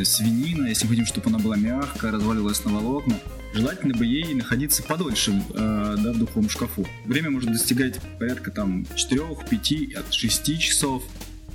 свинина, 0.04 0.68
если 0.68 0.88
хотим, 0.88 1.06
чтобы 1.06 1.30
она 1.30 1.40
была 1.40 1.56
мягкая, 1.56 2.12
разваливалась 2.12 2.64
на 2.66 2.74
волокна, 2.74 3.20
желательно 3.54 3.96
бы 3.96 4.06
ей 4.06 4.34
находиться 4.36 4.84
подольше 4.84 5.42
э, 5.54 5.96
да, 6.00 6.14
в 6.14 6.20
духовом 6.20 6.50
шкафу. 6.50 6.86
Время 7.06 7.32
может 7.32 7.52
достигать 7.52 8.00
порядка 8.20 8.52
там 8.52 8.86
4, 8.96 9.24
5, 9.50 9.94
от 9.96 10.14
6 10.14 10.60
часов 10.60 11.04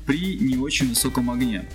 при 0.07 0.39
не 0.39 0.57
очень 0.57 0.89
высоком 0.89 1.31
огне. 1.31 1.69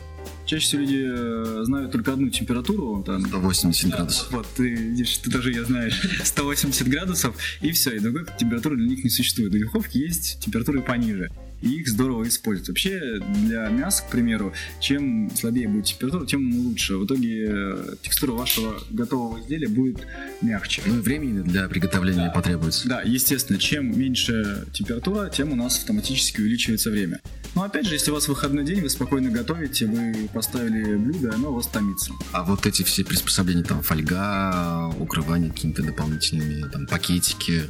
Чаще 0.46 0.66
всего 0.66 0.82
люди 0.82 1.04
э, 1.04 1.64
знают 1.64 1.92
только 1.92 2.14
одну 2.14 2.30
температуру. 2.30 3.04
Там, 3.04 3.26
180 3.26 3.90
градусов. 3.90 4.32
Вот, 4.32 4.48
ты 4.56 4.70
видишь, 4.70 5.18
ты 5.18 5.32
даже 5.32 5.52
ее 5.52 5.66
знаешь. 5.66 6.00
180 6.24 6.88
градусов, 6.88 7.36
и 7.62 7.72
все. 7.72 7.96
И 7.96 8.00
другой 8.00 8.26
температуры 8.38 8.78
для 8.78 8.88
них 8.88 9.04
не 9.04 9.10
существует. 9.10 9.54
У 9.56 9.60
духовки 9.60 9.98
есть 9.98 10.40
температуры 10.40 10.82
пониже 10.82 11.32
и 11.66 11.80
их 11.80 11.88
здорово 11.88 12.28
использовать. 12.28 12.70
Вообще 12.70 13.20
для 13.20 13.68
мяса, 13.70 14.04
к 14.04 14.10
примеру, 14.10 14.54
чем 14.80 15.30
слабее 15.36 15.68
будет 15.68 15.86
температура, 15.86 16.26
тем 16.26 16.54
лучше. 16.66 16.96
В 16.96 17.06
итоге 17.06 17.48
э, 17.50 17.96
текстура 18.02 18.32
вашего 18.32 18.76
готового 18.92 19.42
изделия 19.42 19.68
будет 19.68 20.08
мягче. 20.42 20.84
Ну 20.86 20.98
и 20.98 21.02
времени 21.02 21.42
для 21.42 21.68
приготовления 21.68 22.28
да. 22.28 22.32
потребуется. 22.32 22.88
Да, 22.88 23.02
естественно, 23.02 23.60
чем 23.60 23.98
меньше 23.98 24.66
температура, 24.74 25.30
тем 25.30 25.52
у 25.52 25.56
нас 25.56 25.78
автоматически 25.80 26.40
увеличивается 26.40 26.92
время. 26.92 27.20
Но 27.56 27.64
опять 27.64 27.86
же, 27.86 27.94
если 27.94 28.12
у 28.12 28.14
вас 28.16 28.28
выходной 28.28 28.66
день, 28.66 28.82
вы 28.82 28.90
спокойно 28.90 29.32
готовите, 29.32 29.86
вы 29.86 30.28
поставили 30.34 30.96
блюдо, 30.98 31.34
оно 31.34 31.52
у 31.52 31.56
вас 31.56 31.68
томится. 31.68 32.12
А 32.34 32.44
вот 32.44 32.66
эти 32.66 32.84
все 32.84 33.06
приспособления, 33.06 33.64
там 33.64 33.82
фольга, 33.82 34.94
укрывание 35.00 35.52
какими-то 35.52 35.82
дополнительными, 35.82 36.70
там 36.70 36.86
пакетики, 36.86 37.64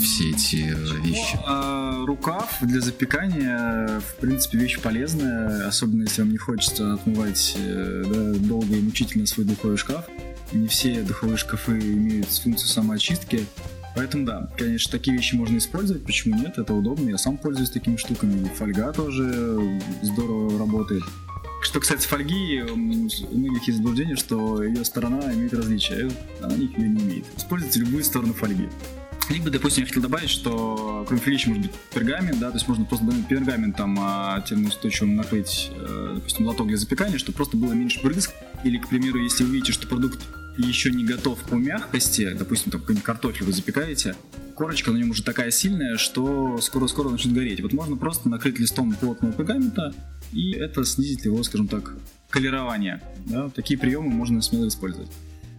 все 0.00 0.30
эти 0.30 0.74
вещи. 1.02 1.38
Ну, 1.46 2.06
рукав 2.06 2.58
для 2.60 2.80
запекания, 2.80 4.00
в 4.00 4.16
принципе, 4.20 4.58
вещь 4.58 4.78
полезная, 4.80 5.66
особенно 5.66 6.02
если 6.02 6.22
вам 6.22 6.32
не 6.32 6.38
хочется 6.38 6.94
отмывать 6.94 7.54
э, 7.56 8.04
да, 8.06 8.38
долго 8.46 8.74
и 8.76 8.80
мучительно 8.80 9.26
свой 9.26 9.46
духовой 9.46 9.76
шкаф. 9.76 10.06
Не 10.52 10.68
все 10.68 11.02
духовые 11.02 11.36
шкафы 11.36 11.78
имеют 11.78 12.28
функцию 12.28 12.68
самоочистки. 12.68 13.46
Поэтому 13.94 14.24
да, 14.24 14.48
конечно, 14.56 14.90
такие 14.90 15.16
вещи 15.16 15.34
можно 15.34 15.58
использовать, 15.58 16.04
почему 16.04 16.34
нет, 16.36 16.56
это 16.56 16.72
удобно, 16.72 17.10
я 17.10 17.18
сам 17.18 17.36
пользуюсь 17.36 17.68
такими 17.70 17.96
штуками, 17.96 18.48
фольга 18.56 18.90
тоже 18.92 19.80
здорово 20.00 20.58
работает. 20.58 21.02
Что 21.62 21.78
касается 21.78 22.08
фольги, 22.08 22.62
у 22.62 22.76
многих 22.76 23.64
есть 23.64 23.78
заблуждение, 23.78 24.16
что 24.16 24.62
ее 24.62 24.84
сторона 24.84 25.32
имеет 25.34 25.52
различия, 25.52 26.10
она 26.40 26.54
ее 26.54 26.88
не 26.88 27.02
имеет. 27.02 27.26
Используйте 27.36 27.80
любую 27.80 28.02
сторону 28.02 28.32
фольги. 28.32 28.68
Либо, 29.32 29.48
допустим, 29.48 29.84
я 29.84 29.86
хотел 29.86 30.02
добавить, 30.02 30.28
что 30.28 31.04
кроме 31.08 31.22
фольги 31.22 31.42
может 31.46 31.62
быть 31.62 31.72
пергамент, 31.94 32.38
да, 32.38 32.50
то 32.50 32.56
есть 32.56 32.68
можно 32.68 32.84
просто 32.84 33.06
пергаментом 33.30 33.96
а, 33.98 34.42
термоустойчивым 34.42 35.16
накрыть, 35.16 35.70
э, 35.74 36.12
допустим, 36.16 36.46
лоток 36.46 36.68
для 36.68 36.76
запекания, 36.76 37.16
чтобы 37.16 37.36
просто 37.36 37.56
было 37.56 37.72
меньше 37.72 38.02
брызг. 38.02 38.32
Или, 38.62 38.76
к 38.76 38.88
примеру, 38.88 39.22
если 39.22 39.44
вы 39.44 39.54
видите, 39.54 39.72
что 39.72 39.86
продукт 39.86 40.20
еще 40.58 40.90
не 40.90 41.04
готов 41.04 41.38
по 41.44 41.54
мягкости, 41.54 42.34
допустим, 42.34 42.72
там 42.72 42.82
какой-нибудь 42.82 43.04
картофель 43.04 43.46
вы 43.46 43.52
запекаете, 43.52 44.16
корочка 44.54 44.90
на 44.90 44.98
нем 44.98 45.10
уже 45.10 45.22
такая 45.22 45.50
сильная, 45.50 45.96
что 45.96 46.58
скоро-скоро 46.60 47.08
начнет 47.08 47.32
гореть. 47.32 47.62
Вот 47.62 47.72
можно 47.72 47.96
просто 47.96 48.28
накрыть 48.28 48.58
листом 48.58 48.92
плотного 48.92 49.32
пергамента, 49.32 49.94
и 50.32 50.52
это 50.52 50.84
снизит 50.84 51.24
его, 51.24 51.42
скажем 51.42 51.68
так, 51.68 51.94
колерование. 52.28 53.00
Да? 53.24 53.48
Такие 53.48 53.78
приемы 53.80 54.10
можно 54.10 54.42
смело 54.42 54.68
использовать. 54.68 55.08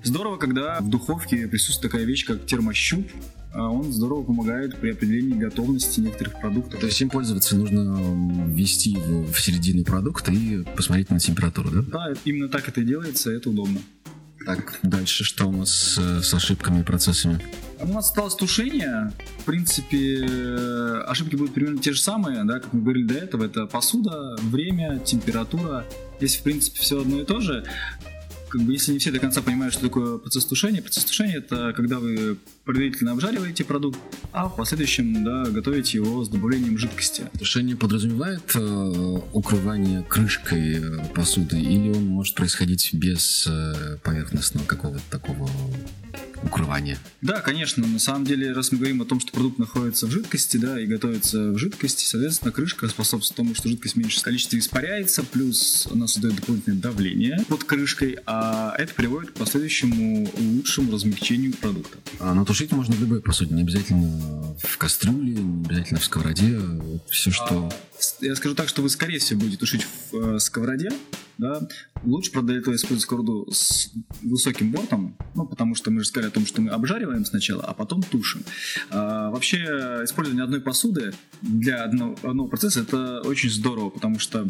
Здорово, 0.04 0.38
когда 0.38 0.80
в 0.80 0.90
духовке 0.90 1.48
присутствует 1.48 1.92
такая 1.92 2.06
вещь, 2.06 2.26
как 2.26 2.46
термощуп. 2.46 3.10
А 3.54 3.70
он 3.70 3.92
здорово 3.94 4.24
помогает 4.24 4.80
при 4.80 4.92
определении 4.92 5.38
готовности 5.38 6.00
некоторых 6.00 6.40
продуктов. 6.40 6.80
То 6.80 6.88
есть 6.88 7.00
им 7.02 7.10
пользоваться 7.10 7.56
нужно 7.56 8.48
ввести 8.48 8.92
его 8.92 9.24
в 9.24 9.40
середину 9.40 9.84
продукта 9.84 10.32
и 10.32 10.64
посмотреть 10.76 11.12
на 11.12 11.20
температуру, 11.20 11.70
да? 11.70 11.82
Да, 11.82 12.14
именно 12.26 12.50
так 12.50 12.68
это 12.68 12.82
и 12.82 12.84
делается, 12.84 13.32
это 13.32 13.52
удобно. 13.52 13.80
Так, 14.46 14.80
дальше 14.84 15.24
что 15.24 15.48
у 15.48 15.52
нас 15.52 15.98
э, 15.98 16.22
с 16.22 16.34
ошибками 16.34 16.82
и 16.82 16.84
процессами? 16.84 17.40
У 17.80 17.88
нас 17.88 18.10
осталось 18.10 18.36
тушение. 18.36 19.14
В 19.40 19.46
принципе, 19.46 20.26
ошибки 21.08 21.36
будут 21.36 21.54
примерно 21.54 21.80
те 21.80 21.94
же 21.94 22.02
самые, 22.02 22.44
да, 22.44 22.60
как 22.60 22.74
мы 22.74 22.82
говорили 22.82 23.06
до 23.06 23.14
этого. 23.14 23.46
Это 23.46 23.68
посуда, 23.68 24.36
время, 24.42 25.00
температура. 25.00 25.86
Здесь, 26.18 26.38
в 26.38 26.44
принципе, 26.44 26.80
все 26.80 27.02
одно 27.02 27.22
и 27.22 27.26
то 27.26 27.40
же 27.40 27.64
как 28.54 28.62
бы, 28.62 28.74
если 28.74 28.92
не 28.92 29.00
все 29.00 29.12
до 29.12 29.18
конца 29.18 29.42
понимают, 29.42 29.74
что 29.74 29.82
такое 29.82 30.20
процесс 30.20 30.46
тушения, 30.46 30.80
процесс 30.80 31.06
тушения 31.06 31.40
это 31.40 31.74
когда 31.76 31.98
вы 31.98 32.38
предварительно 32.66 33.14
обжариваете 33.14 33.66
продукт, 33.66 34.00
а 34.32 34.48
в 34.48 34.56
последующем 34.56 35.24
да, 35.24 35.50
готовите 35.50 35.98
его 35.98 36.24
с 36.24 36.30
добавлением 36.30 36.78
жидкости. 36.78 37.24
Тушение 37.40 37.76
подразумевает 37.76 38.44
э, 38.54 39.20
укрывание 39.34 40.04
крышкой 40.04 40.76
э, 40.76 41.06
посуды 41.16 41.60
или 41.60 41.90
он 41.90 42.06
может 42.06 42.36
происходить 42.36 42.94
без 42.94 43.48
э, 43.48 43.98
поверхностного 44.04 44.68
какого-то 44.68 45.02
такого 45.10 45.50
укрывания. 46.44 46.98
Да, 47.22 47.42
конечно. 47.42 47.86
На 47.88 48.00
самом 48.00 48.26
деле, 48.26 48.52
раз 48.54 48.72
мы 48.72 48.78
говорим 48.78 49.02
о 49.02 49.06
том, 49.06 49.20
что 49.20 49.32
продукт 49.32 49.60
находится 49.60 50.08
в 50.08 50.12
жидкости, 50.12 50.58
да, 50.58 50.80
и 50.80 50.86
готовится 50.86 51.52
в 51.52 51.58
жидкости, 51.58 52.06
соответственно, 52.06 52.52
крышка 52.52 52.88
способствует 52.88 53.38
тому, 53.38 53.56
что 53.56 53.70
жидкость 53.70 53.96
в 53.96 53.98
меньшем 53.98 54.24
количестве 54.24 54.60
испаряется, 54.60 55.24
плюс 55.24 55.88
она 55.92 56.08
создает 56.08 56.36
дополнительное 56.36 56.80
давление 56.80 57.44
под 57.48 57.64
крышкой, 57.64 58.18
а 58.26 58.76
это 58.78 58.94
приводит 58.94 59.32
к 59.32 59.34
последующему 59.34 60.30
лучшему 60.38 60.92
размягчению 60.92 61.54
продукта. 61.54 61.98
А, 62.20 62.34
но 62.34 62.46
тушить 62.46 62.72
можно 62.72 62.96
в 62.96 63.02
любой 63.02 63.22
посуде, 63.22 63.54
не 63.54 63.62
обязательно 63.62 64.56
в 64.64 64.78
кастрюле, 64.78 65.34
не 65.34 65.66
обязательно 65.66 66.00
в 66.00 66.06
сковороде, 66.06 66.60
все, 67.10 67.32
что... 67.32 67.70
А, 67.72 68.26
я 68.26 68.36
скажу 68.36 68.56
так, 68.56 68.70
что 68.70 68.82
вы, 68.82 68.90
скорее 68.90 69.20
всего, 69.20 69.40
будете 69.42 69.58
тушить 69.58 69.86
в 70.12 70.36
э, 70.36 70.40
сковороде, 70.40 70.92
да. 71.38 71.68
Лучше, 72.04 72.32
правда, 72.32 72.54
для 72.54 72.62
этого 72.62 72.76
использовать 72.76 73.04
сковороду 73.04 73.48
с 73.52 73.92
высоким 74.22 74.72
бортом, 74.72 75.16
ну, 75.36 75.46
потому 75.46 75.76
что 75.76 75.92
мы 75.92 76.02
же 76.02 76.08
сказали 76.08 76.30
о 76.30 76.32
том, 76.32 76.46
что 76.46 76.62
мы 76.62 76.70
обжариваем 76.72 77.26
сначала, 77.26 77.64
а 77.64 77.74
потом 77.74 78.04
тушим. 78.04 78.44
А, 78.90 79.32
вообще, 79.32 79.58
использование 80.04 80.44
одной 80.44 80.62
посуды 80.62 81.14
для 81.42 81.84
одного, 81.84 82.16
одного 82.24 82.48
процесса 82.48 82.82
это 82.82 83.22
очень 83.22 83.50
здорово, 83.50 83.90
потому 83.90 84.20
что 84.20 84.48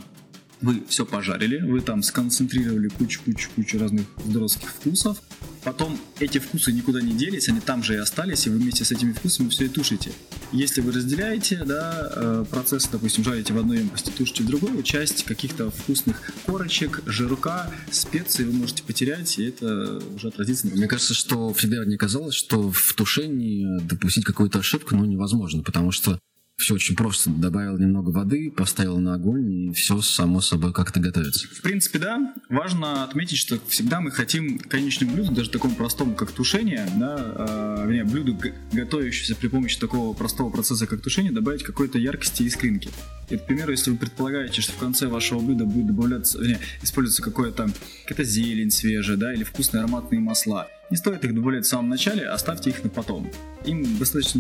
вы 0.62 0.82
все 0.88 1.06
пожарили, 1.06 1.60
вы 1.60 1.82
там 1.82 2.02
сконцентрировали 2.02 2.88
кучу-кучу-кучу 2.88 3.78
разных 3.78 4.06
здоровских 4.26 4.70
вкусов, 4.70 5.22
потом 5.64 6.00
эти 6.20 6.38
вкусы 6.38 6.72
никуда 6.72 7.02
не 7.02 7.14
делись, 7.14 7.50
они 7.50 7.60
там 7.60 7.84
же 7.84 7.96
и 7.96 7.98
остались, 7.98 8.48
и 8.48 8.50
вы 8.50 8.58
вместе 8.58 8.86
с 8.86 8.92
этими 8.92 9.12
вкусами 9.12 9.50
все 9.50 9.66
и 9.66 9.70
тушите. 9.70 10.12
Если 10.54 10.82
вы 10.82 10.92
разделяете 10.92 11.64
да, 11.66 12.12
э, 12.16 12.46
процесс, 12.48 12.88
допустим, 12.88 13.24
жарите 13.24 13.54
в 13.54 13.58
одной 13.58 13.80
емкости, 13.80 14.12
тушите 14.12 14.44
в 14.44 14.46
другой, 14.46 14.84
часть 14.84 15.24
каких-то 15.24 15.72
вкусных 15.72 16.32
корочек, 16.46 17.02
жирка, 17.08 17.72
специй 17.90 18.46
вы 18.46 18.54
можете 18.54 18.84
потерять, 18.84 19.40
и 19.40 19.46
это 19.46 20.00
уже 20.16 20.28
отразится. 20.28 20.68
Мне 20.68 20.86
кажется, 20.86 21.16
что 21.16 21.52
всегда 21.54 21.82
мне 21.82 21.98
казалось, 21.98 22.36
что 22.36 22.70
в 22.70 22.94
тушении 22.94 23.66
допустить 23.82 24.26
какую-то 24.26 24.60
ошибку 24.60 24.96
ну, 24.96 25.06
невозможно, 25.06 25.64
потому 25.64 25.92
что 25.92 26.20
Все 26.64 26.76
очень 26.76 26.96
просто. 26.96 27.30
Добавил 27.30 27.78
немного 27.78 28.12
воды, 28.12 28.50
поставил 28.50 28.98
на 28.98 29.16
огонь, 29.16 29.52
и 29.52 29.74
все 29.74 30.00
само 30.00 30.40
собой 30.40 30.72
как-то 30.72 31.02
готовится. 31.02 31.46
В 31.50 31.62
принципе, 31.62 32.00
да. 32.00 32.34
Важно 32.48 33.04
отметить, 33.04 33.38
что 33.38 33.60
всегда 33.68 34.00
мы 34.00 34.12
хотим 34.12 34.60
конечным 34.60 35.14
блюду, 35.14 35.34
даже 35.34 35.50
такому 35.50 35.76
простому, 35.76 36.16
как 36.16 36.32
тушение, 36.32 36.88
да, 36.96 37.18
э, 37.18 37.84
вернее, 37.86 38.06
блюду, 38.06 38.40
готовящееся 38.72 39.36
при 39.36 39.50
помощи 39.50 39.78
такого 39.78 40.14
простого 40.14 40.52
процесса, 40.52 40.88
как 40.88 41.02
тушение, 41.02 41.34
добавить 41.34 41.64
какой-то 41.64 41.98
яркости 41.98 42.44
и 42.44 42.48
искринки. 42.48 42.90
И, 43.30 43.36
к 43.36 43.46
примеру, 43.46 43.72
если 43.72 43.92
вы 43.92 43.98
предполагаете, 43.98 44.62
что 44.62 44.72
в 44.72 44.78
конце 44.78 45.08
вашего 45.08 45.42
блюда 45.42 45.66
будет 45.66 45.88
добавляться, 45.88 46.40
вернее, 46.40 46.60
используется 46.82 47.22
какое-то, 47.22 47.70
какая-то 48.04 48.24
зелень 48.24 48.72
свежая, 48.72 49.18
да, 49.18 49.34
или 49.34 49.44
вкусные 49.44 49.82
ароматные 49.82 50.22
масла, 50.22 50.70
не 50.94 50.98
стоит 50.98 51.26
их 51.26 51.34
добавлять 51.34 51.66
в 51.66 51.68
самом 51.68 51.90
начале, 51.90 52.28
оставьте 52.28 52.70
их 52.70 52.84
на 52.84 52.90
потом. 52.92 53.28
Им 53.66 53.98
достаточно 53.98 54.40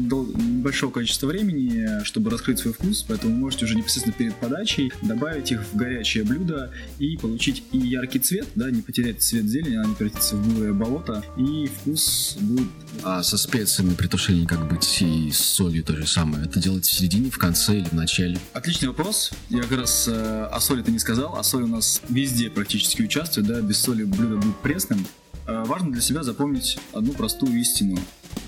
большого 0.62 0.92
количества 0.92 1.26
времени, 1.26 2.04
чтобы 2.04 2.30
раскрыть 2.30 2.60
свой 2.60 2.76
вкус, 2.76 3.04
поэтому 3.08 3.34
можете 3.34 3.66
уже 3.66 3.74
непосредственно 3.74 4.16
перед 4.16 4.36
подачей 4.36 4.92
добавить 5.02 5.52
их 5.52 5.64
в 5.64 5.76
горячее 5.76 6.24
блюдо 6.24 6.72
и 7.00 7.18
получить 7.18 7.64
и 7.72 7.80
яркий 7.80 8.20
цвет, 8.20 8.48
да, 8.54 8.70
не 8.70 8.84
потерять 8.84 9.20
цвет 9.24 9.46
зелени, 9.46 9.78
она 9.78 9.86
не 9.86 9.96
превратится 9.96 10.36
в 10.36 10.48
бурое 10.48 10.74
болото, 10.74 11.24
и 11.38 11.66
вкус 11.66 12.38
будет... 12.40 12.68
А 13.02 13.24
со 13.24 13.40
специями 13.40 13.96
при 13.96 14.06
тушении 14.06 14.46
как 14.46 14.70
быть 14.70 15.02
и 15.02 15.32
с 15.32 15.40
солью 15.40 15.84
то 15.84 15.96
же 15.96 16.06
самое? 16.06 16.46
Это 16.46 16.60
делать 16.60 16.86
в 16.86 16.94
середине, 16.94 17.32
в 17.32 17.40
конце 17.40 17.80
или 17.80 17.86
в 17.86 17.94
начале? 17.94 18.38
Отличный 18.54 18.90
вопрос. 18.90 19.32
Я 19.50 19.64
как 19.64 19.80
раз 19.80 20.08
э, 20.08 20.50
о 20.52 20.60
соли 20.60 20.84
ты 20.84 20.92
не 20.92 21.00
сказал, 21.00 21.36
а 21.36 21.42
соль 21.42 21.64
у 21.64 21.68
нас 21.68 22.00
везде 22.10 22.52
практически 22.52 23.02
участвует, 23.02 23.48
да, 23.48 23.60
без 23.60 23.80
соли 23.80 24.04
блюдо 24.04 24.36
будет 24.36 24.58
пресным. 24.58 25.04
Э, 25.46 25.64
важно 25.66 25.92
для 25.92 26.02
себя 26.02 26.24
запомнить 26.24 26.78
одну 26.94 27.14
простую 27.14 27.60
истину. 27.60 27.98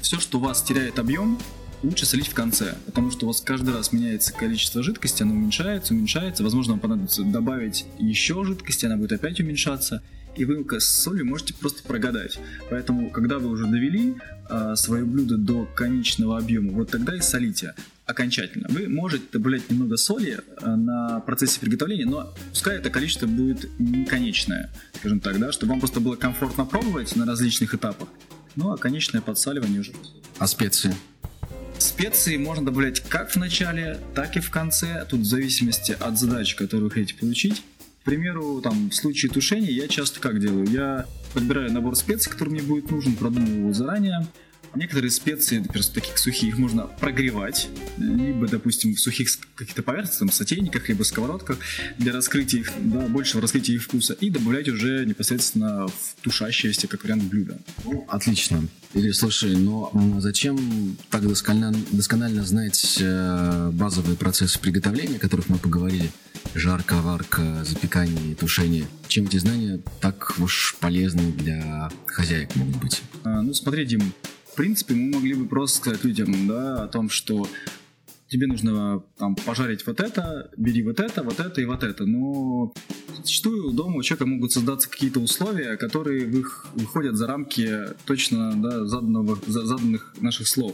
Все, 0.02 0.20
что 0.20 0.38
у 0.38 0.42
вас 0.42 0.62
теряет 0.62 0.98
объем, 1.00 1.38
лучше 1.84 2.06
солить 2.06 2.28
в 2.28 2.34
конце, 2.34 2.78
потому 2.86 3.12
что 3.12 3.26
у 3.26 3.28
вас 3.28 3.42
каждый 3.42 3.74
раз 3.74 3.92
меняется 3.92 4.34
количество 4.34 4.82
жидкости, 4.82 5.24
оно 5.24 5.34
уменьшается, 5.34 5.94
уменьшается, 5.94 6.44
возможно, 6.44 6.74
вам 6.74 6.80
понадобится 6.80 7.24
добавить 7.24 7.86
еще 8.00 8.44
жидкости, 8.46 8.86
она 8.86 8.98
будет 8.98 9.12
опять 9.12 9.40
уменьшаться, 9.40 10.02
и 10.36 10.46
вы 10.46 10.66
с 10.80 10.86
солью 10.86 11.26
можете 11.26 11.54
просто 11.54 11.84
прогадать. 11.84 12.40
Поэтому, 12.70 13.10
когда 13.10 13.40
вы 13.40 13.50
уже 13.50 13.66
довели 13.66 14.16
э, 14.50 14.76
свое 14.76 15.06
блюдо 15.06 15.38
до 15.38 15.66
конечного 15.66 16.38
объема, 16.38 16.72
вот 16.74 16.92
тогда 16.92 17.16
и 17.16 17.22
солите 17.22 17.74
окончательно. 18.06 18.68
Вы 18.70 18.88
можете 18.88 19.26
добавлять 19.32 19.70
немного 19.70 19.98
соли 19.98 20.40
э, 20.62 20.76
на 20.76 21.20
процессе 21.22 21.60
приготовления, 21.60 22.06
но 22.06 22.34
пускай 22.52 22.78
это 22.78 22.90
количество 22.90 23.26
будет 23.28 23.68
не 23.80 24.06
конечное, 24.06 24.70
скажем 24.96 25.20
так, 25.20 25.40
да, 25.40 25.52
чтобы 25.52 25.72
вам 25.72 25.80
просто 25.80 26.00
было 26.00 26.16
комфортно 26.16 26.66
пробовать 26.66 27.16
на 27.16 27.26
различных 27.26 27.74
этапах. 27.74 28.10
Ну 28.56 28.72
а 28.72 28.78
конечное 28.78 29.22
подсаливание 29.22 29.82
уже. 29.82 29.94
А 30.38 30.48
специи? 30.48 30.94
Специи 31.78 32.38
можно 32.38 32.66
добавлять 32.66 33.02
как 33.02 33.32
в 33.32 33.36
начале, 33.36 34.00
так 34.14 34.38
и 34.38 34.40
в 34.40 34.50
конце, 34.50 35.06
тут 35.10 35.22
в 35.22 35.26
зависимости 35.26 35.96
от 36.00 36.18
задач, 36.18 36.56
которую 36.56 36.86
вы 36.86 36.92
хотите 36.92 37.16
получить. 37.16 37.64
К 38.06 38.08
примеру, 38.08 38.62
там, 38.62 38.92
в 38.92 38.94
случае 38.94 39.32
тушения 39.32 39.72
я 39.72 39.88
часто 39.88 40.20
как 40.20 40.40
делаю? 40.40 40.68
Я 40.68 41.08
подбираю 41.34 41.74
набор 41.74 41.96
специй, 41.96 42.32
который 42.32 42.50
мне 42.50 42.62
будет 42.62 42.92
нужен, 42.92 43.16
продумываю 43.16 43.62
его 43.62 43.74
заранее, 43.74 44.28
Некоторые 44.76 45.10
специи, 45.10 45.60
например, 45.60 45.86
таких 45.86 46.18
сухих, 46.18 46.50
их 46.50 46.58
можно 46.58 46.84
прогревать, 46.84 47.70
либо, 47.98 48.46
допустим, 48.46 48.94
в 48.94 49.00
сухих 49.00 49.30
каких-то 49.56 49.82
поверхностях, 49.84 50.20
там, 50.20 50.32
сотейниках, 50.32 50.90
либо 50.90 51.04
сковородках, 51.04 51.60
для 51.98 52.12
раскрытия 52.12 52.60
их, 52.60 52.74
да, 52.80 53.08
большего 53.08 53.42
раскрытия 53.42 53.76
их 53.76 53.84
вкуса, 53.84 54.14
и 54.16 54.30
добавлять 54.30 54.68
уже 54.68 55.06
непосредственно 55.06 55.88
в 55.88 56.22
тушащееся, 56.22 56.90
как 56.90 57.06
вариант 57.06 57.24
блюда. 57.24 57.58
Отлично. 58.10 58.68
Игорь, 58.94 59.14
слушай, 59.14 59.56
но 59.56 59.92
зачем 60.20 60.98
так 61.10 61.26
досконально, 61.26 61.80
досконально 61.92 62.44
знать 62.44 62.98
э, 63.00 63.70
базовые 63.72 64.18
процессы 64.18 64.60
приготовления, 64.60 65.16
о 65.16 65.20
которых 65.20 65.48
мы 65.48 65.58
поговорили? 65.58 66.12
Жарка, 66.56 67.02
варка, 67.02 67.66
запекание, 67.66 68.34
тушение. 68.34 68.86
Чем 69.10 69.26
эти 69.26 69.36
знания 69.36 69.82
так 70.00 70.36
уж 70.40 70.78
полезны 70.80 71.34
для 71.34 71.92
хозяек 72.06 72.56
могут 72.56 72.78
быть? 72.78 73.02
А, 73.26 73.42
ну, 73.42 73.54
смотри, 73.54 73.86
Дим, 73.86 74.14
в 74.50 74.56
принципе, 74.56 74.94
мы 74.94 75.16
могли 75.16 75.34
бы 75.34 75.48
просто 75.48 75.80
сказать 75.80 76.06
людям, 76.06 76.48
да, 76.48 76.86
о 76.86 76.88
том, 76.88 77.10
что 77.10 77.46
тебе 78.30 78.48
нужно 78.48 79.04
там 79.18 79.36
пожарить 79.36 79.86
вот 79.86 80.00
это, 80.00 80.50
бери 80.56 80.82
вот 80.82 81.02
это, 81.02 81.24
вот 81.24 81.42
это 81.42 81.60
и 81.60 81.66
вот 81.66 81.84
это. 81.84 82.06
Но 82.06 82.74
зачастую 83.18 83.74
дома 83.74 83.98
у 83.98 84.04
человека 84.04 84.26
могут 84.26 84.54
создаться 84.54 84.90
какие-то 84.90 85.20
условия, 85.20 85.76
которые 85.76 86.26
выходят 86.74 87.18
за 87.18 87.28
рамки 87.28 87.90
точно 88.06 88.54
да, 88.56 88.86
заданного, 88.86 89.38
заданных 89.46 90.16
наших 90.22 90.48
слов. 90.48 90.74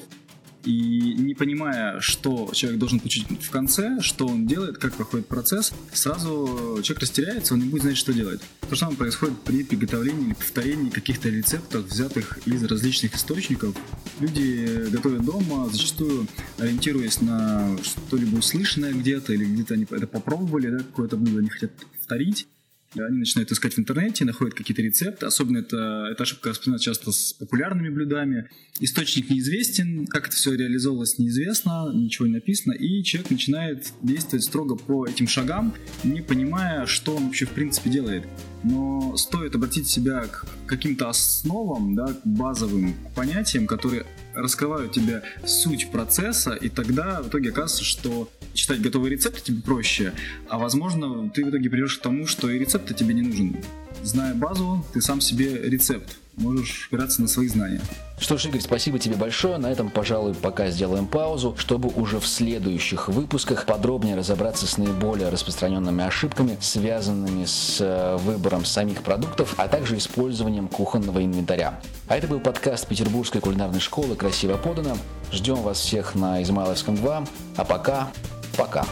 И 0.63 1.15
не 1.17 1.33
понимая, 1.33 1.99
что 1.99 2.51
человек 2.53 2.79
должен 2.79 2.99
получить 2.99 3.25
в 3.27 3.49
конце, 3.49 3.99
что 4.01 4.27
он 4.27 4.45
делает, 4.45 4.77
как 4.77 4.93
проходит 4.93 5.27
процесс, 5.27 5.73
сразу 5.91 6.79
человек 6.83 7.01
растеряется, 7.01 7.55
он 7.55 7.61
не 7.61 7.69
будет 7.69 7.81
знать, 7.83 7.97
что 7.97 8.13
делать. 8.13 8.41
То 8.61 8.75
же 8.75 8.79
самое 8.79 8.97
происходит 8.97 9.39
при 9.41 9.63
приготовлении 9.63 10.27
или 10.27 10.33
повторении 10.33 10.89
каких-то 10.89 11.29
рецептов, 11.29 11.85
взятых 11.85 12.39
из 12.45 12.63
различных 12.63 13.15
источников. 13.15 13.75
Люди 14.19 14.87
готовят 14.91 15.25
дома, 15.25 15.67
зачастую 15.71 16.27
ориентируясь 16.57 17.21
на 17.21 17.75
что-либо 17.81 18.37
услышанное 18.37 18.93
где-то, 18.93 19.33
или 19.33 19.45
где-то 19.45 19.73
они 19.73 19.87
это 19.89 20.07
попробовали, 20.07 20.69
да, 20.69 20.79
какое-то 20.79 21.17
блюдо 21.17 21.39
они 21.39 21.49
хотят 21.49 21.71
повторить. 21.97 22.47
Они 22.95 23.19
начинают 23.19 23.51
искать 23.51 23.73
в 23.73 23.79
интернете, 23.79 24.25
находят 24.25 24.53
какие-то 24.53 24.81
рецепты. 24.81 25.25
Особенно 25.25 25.59
это, 25.59 26.09
эта 26.11 26.23
ошибка 26.23 26.49
распространяется 26.49 26.85
часто 26.85 27.11
с 27.11 27.33
популярными 27.33 27.89
блюдами. 27.89 28.49
Источник 28.79 29.29
неизвестен, 29.29 30.07
как 30.07 30.27
это 30.27 30.35
все 30.35 30.53
реализовывалось 30.55 31.17
неизвестно, 31.17 31.91
ничего 31.93 32.27
не 32.27 32.33
написано. 32.33 32.73
И 32.73 33.03
человек 33.03 33.31
начинает 33.31 33.93
действовать 34.01 34.43
строго 34.43 34.75
по 34.75 35.07
этим 35.07 35.27
шагам, 35.27 35.73
не 36.03 36.21
понимая, 36.21 36.85
что 36.85 37.15
он 37.15 37.25
вообще 37.25 37.45
в 37.45 37.51
принципе 37.51 37.89
делает. 37.89 38.25
Но 38.63 39.15
стоит 39.17 39.55
обратить 39.55 39.87
себя 39.87 40.21
к 40.21 40.45
каким-то 40.67 41.09
основам, 41.09 41.95
да, 41.95 42.07
к 42.13 42.25
базовым 42.25 42.93
понятиям, 43.15 43.67
которые 43.67 44.05
раскрывают 44.33 44.91
тебе 44.91 45.23
суть 45.45 45.91
процесса, 45.91 46.53
и 46.53 46.69
тогда 46.69 47.21
в 47.21 47.29
итоге 47.29 47.49
оказывается, 47.49 47.83
что 47.83 48.29
читать 48.53 48.81
готовые 48.81 49.11
рецепты 49.11 49.41
тебе 49.41 49.61
проще, 49.61 50.13
а 50.49 50.57
возможно 50.57 51.29
ты 51.29 51.43
в 51.43 51.49
итоге 51.49 51.69
придешь 51.69 51.97
к 51.97 52.01
тому, 52.01 52.27
что 52.27 52.49
и 52.49 52.59
рецепт 52.59 52.95
тебе 52.95 53.13
не 53.13 53.21
нужен. 53.21 53.57
Зная 54.03 54.33
базу, 54.33 54.85
ты 54.93 55.01
сам 55.01 55.21
себе 55.21 55.61
рецепт 55.69 56.17
можешь 56.41 56.87
опираться 56.89 57.21
на 57.21 57.27
свои 57.27 57.47
знания. 57.47 57.81
Что 58.19 58.37
ж, 58.37 58.45
Игорь, 58.45 58.61
спасибо 58.61 58.99
тебе 58.99 59.15
большое. 59.15 59.57
На 59.57 59.67
этом, 59.67 59.89
пожалуй, 59.89 60.35
пока 60.35 60.69
сделаем 60.69 61.07
паузу, 61.07 61.55
чтобы 61.57 61.89
уже 61.89 62.19
в 62.19 62.27
следующих 62.27 63.07
выпусках 63.07 63.65
подробнее 63.65 64.15
разобраться 64.15 64.67
с 64.67 64.77
наиболее 64.77 65.29
распространенными 65.29 66.03
ошибками, 66.03 66.57
связанными 66.61 67.45
с 67.45 67.77
э, 67.79 68.17
выбором 68.17 68.65
самих 68.65 69.01
продуктов, 69.01 69.55
а 69.57 69.67
также 69.67 69.97
использованием 69.97 70.67
кухонного 70.67 71.23
инвентаря. 71.23 71.79
А 72.07 72.17
это 72.17 72.27
был 72.27 72.39
подкаст 72.39 72.87
Петербургской 72.87 73.41
кулинарной 73.41 73.79
школы 73.79 74.15
«Красиво 74.15 74.57
подано». 74.57 74.97
Ждем 75.31 75.55
вас 75.55 75.79
всех 75.79 76.13
на 76.13 76.43
Измайловском 76.43 76.95
2. 76.95 77.25
А 77.57 77.65
пока, 77.65 78.11
пока. 78.57 78.85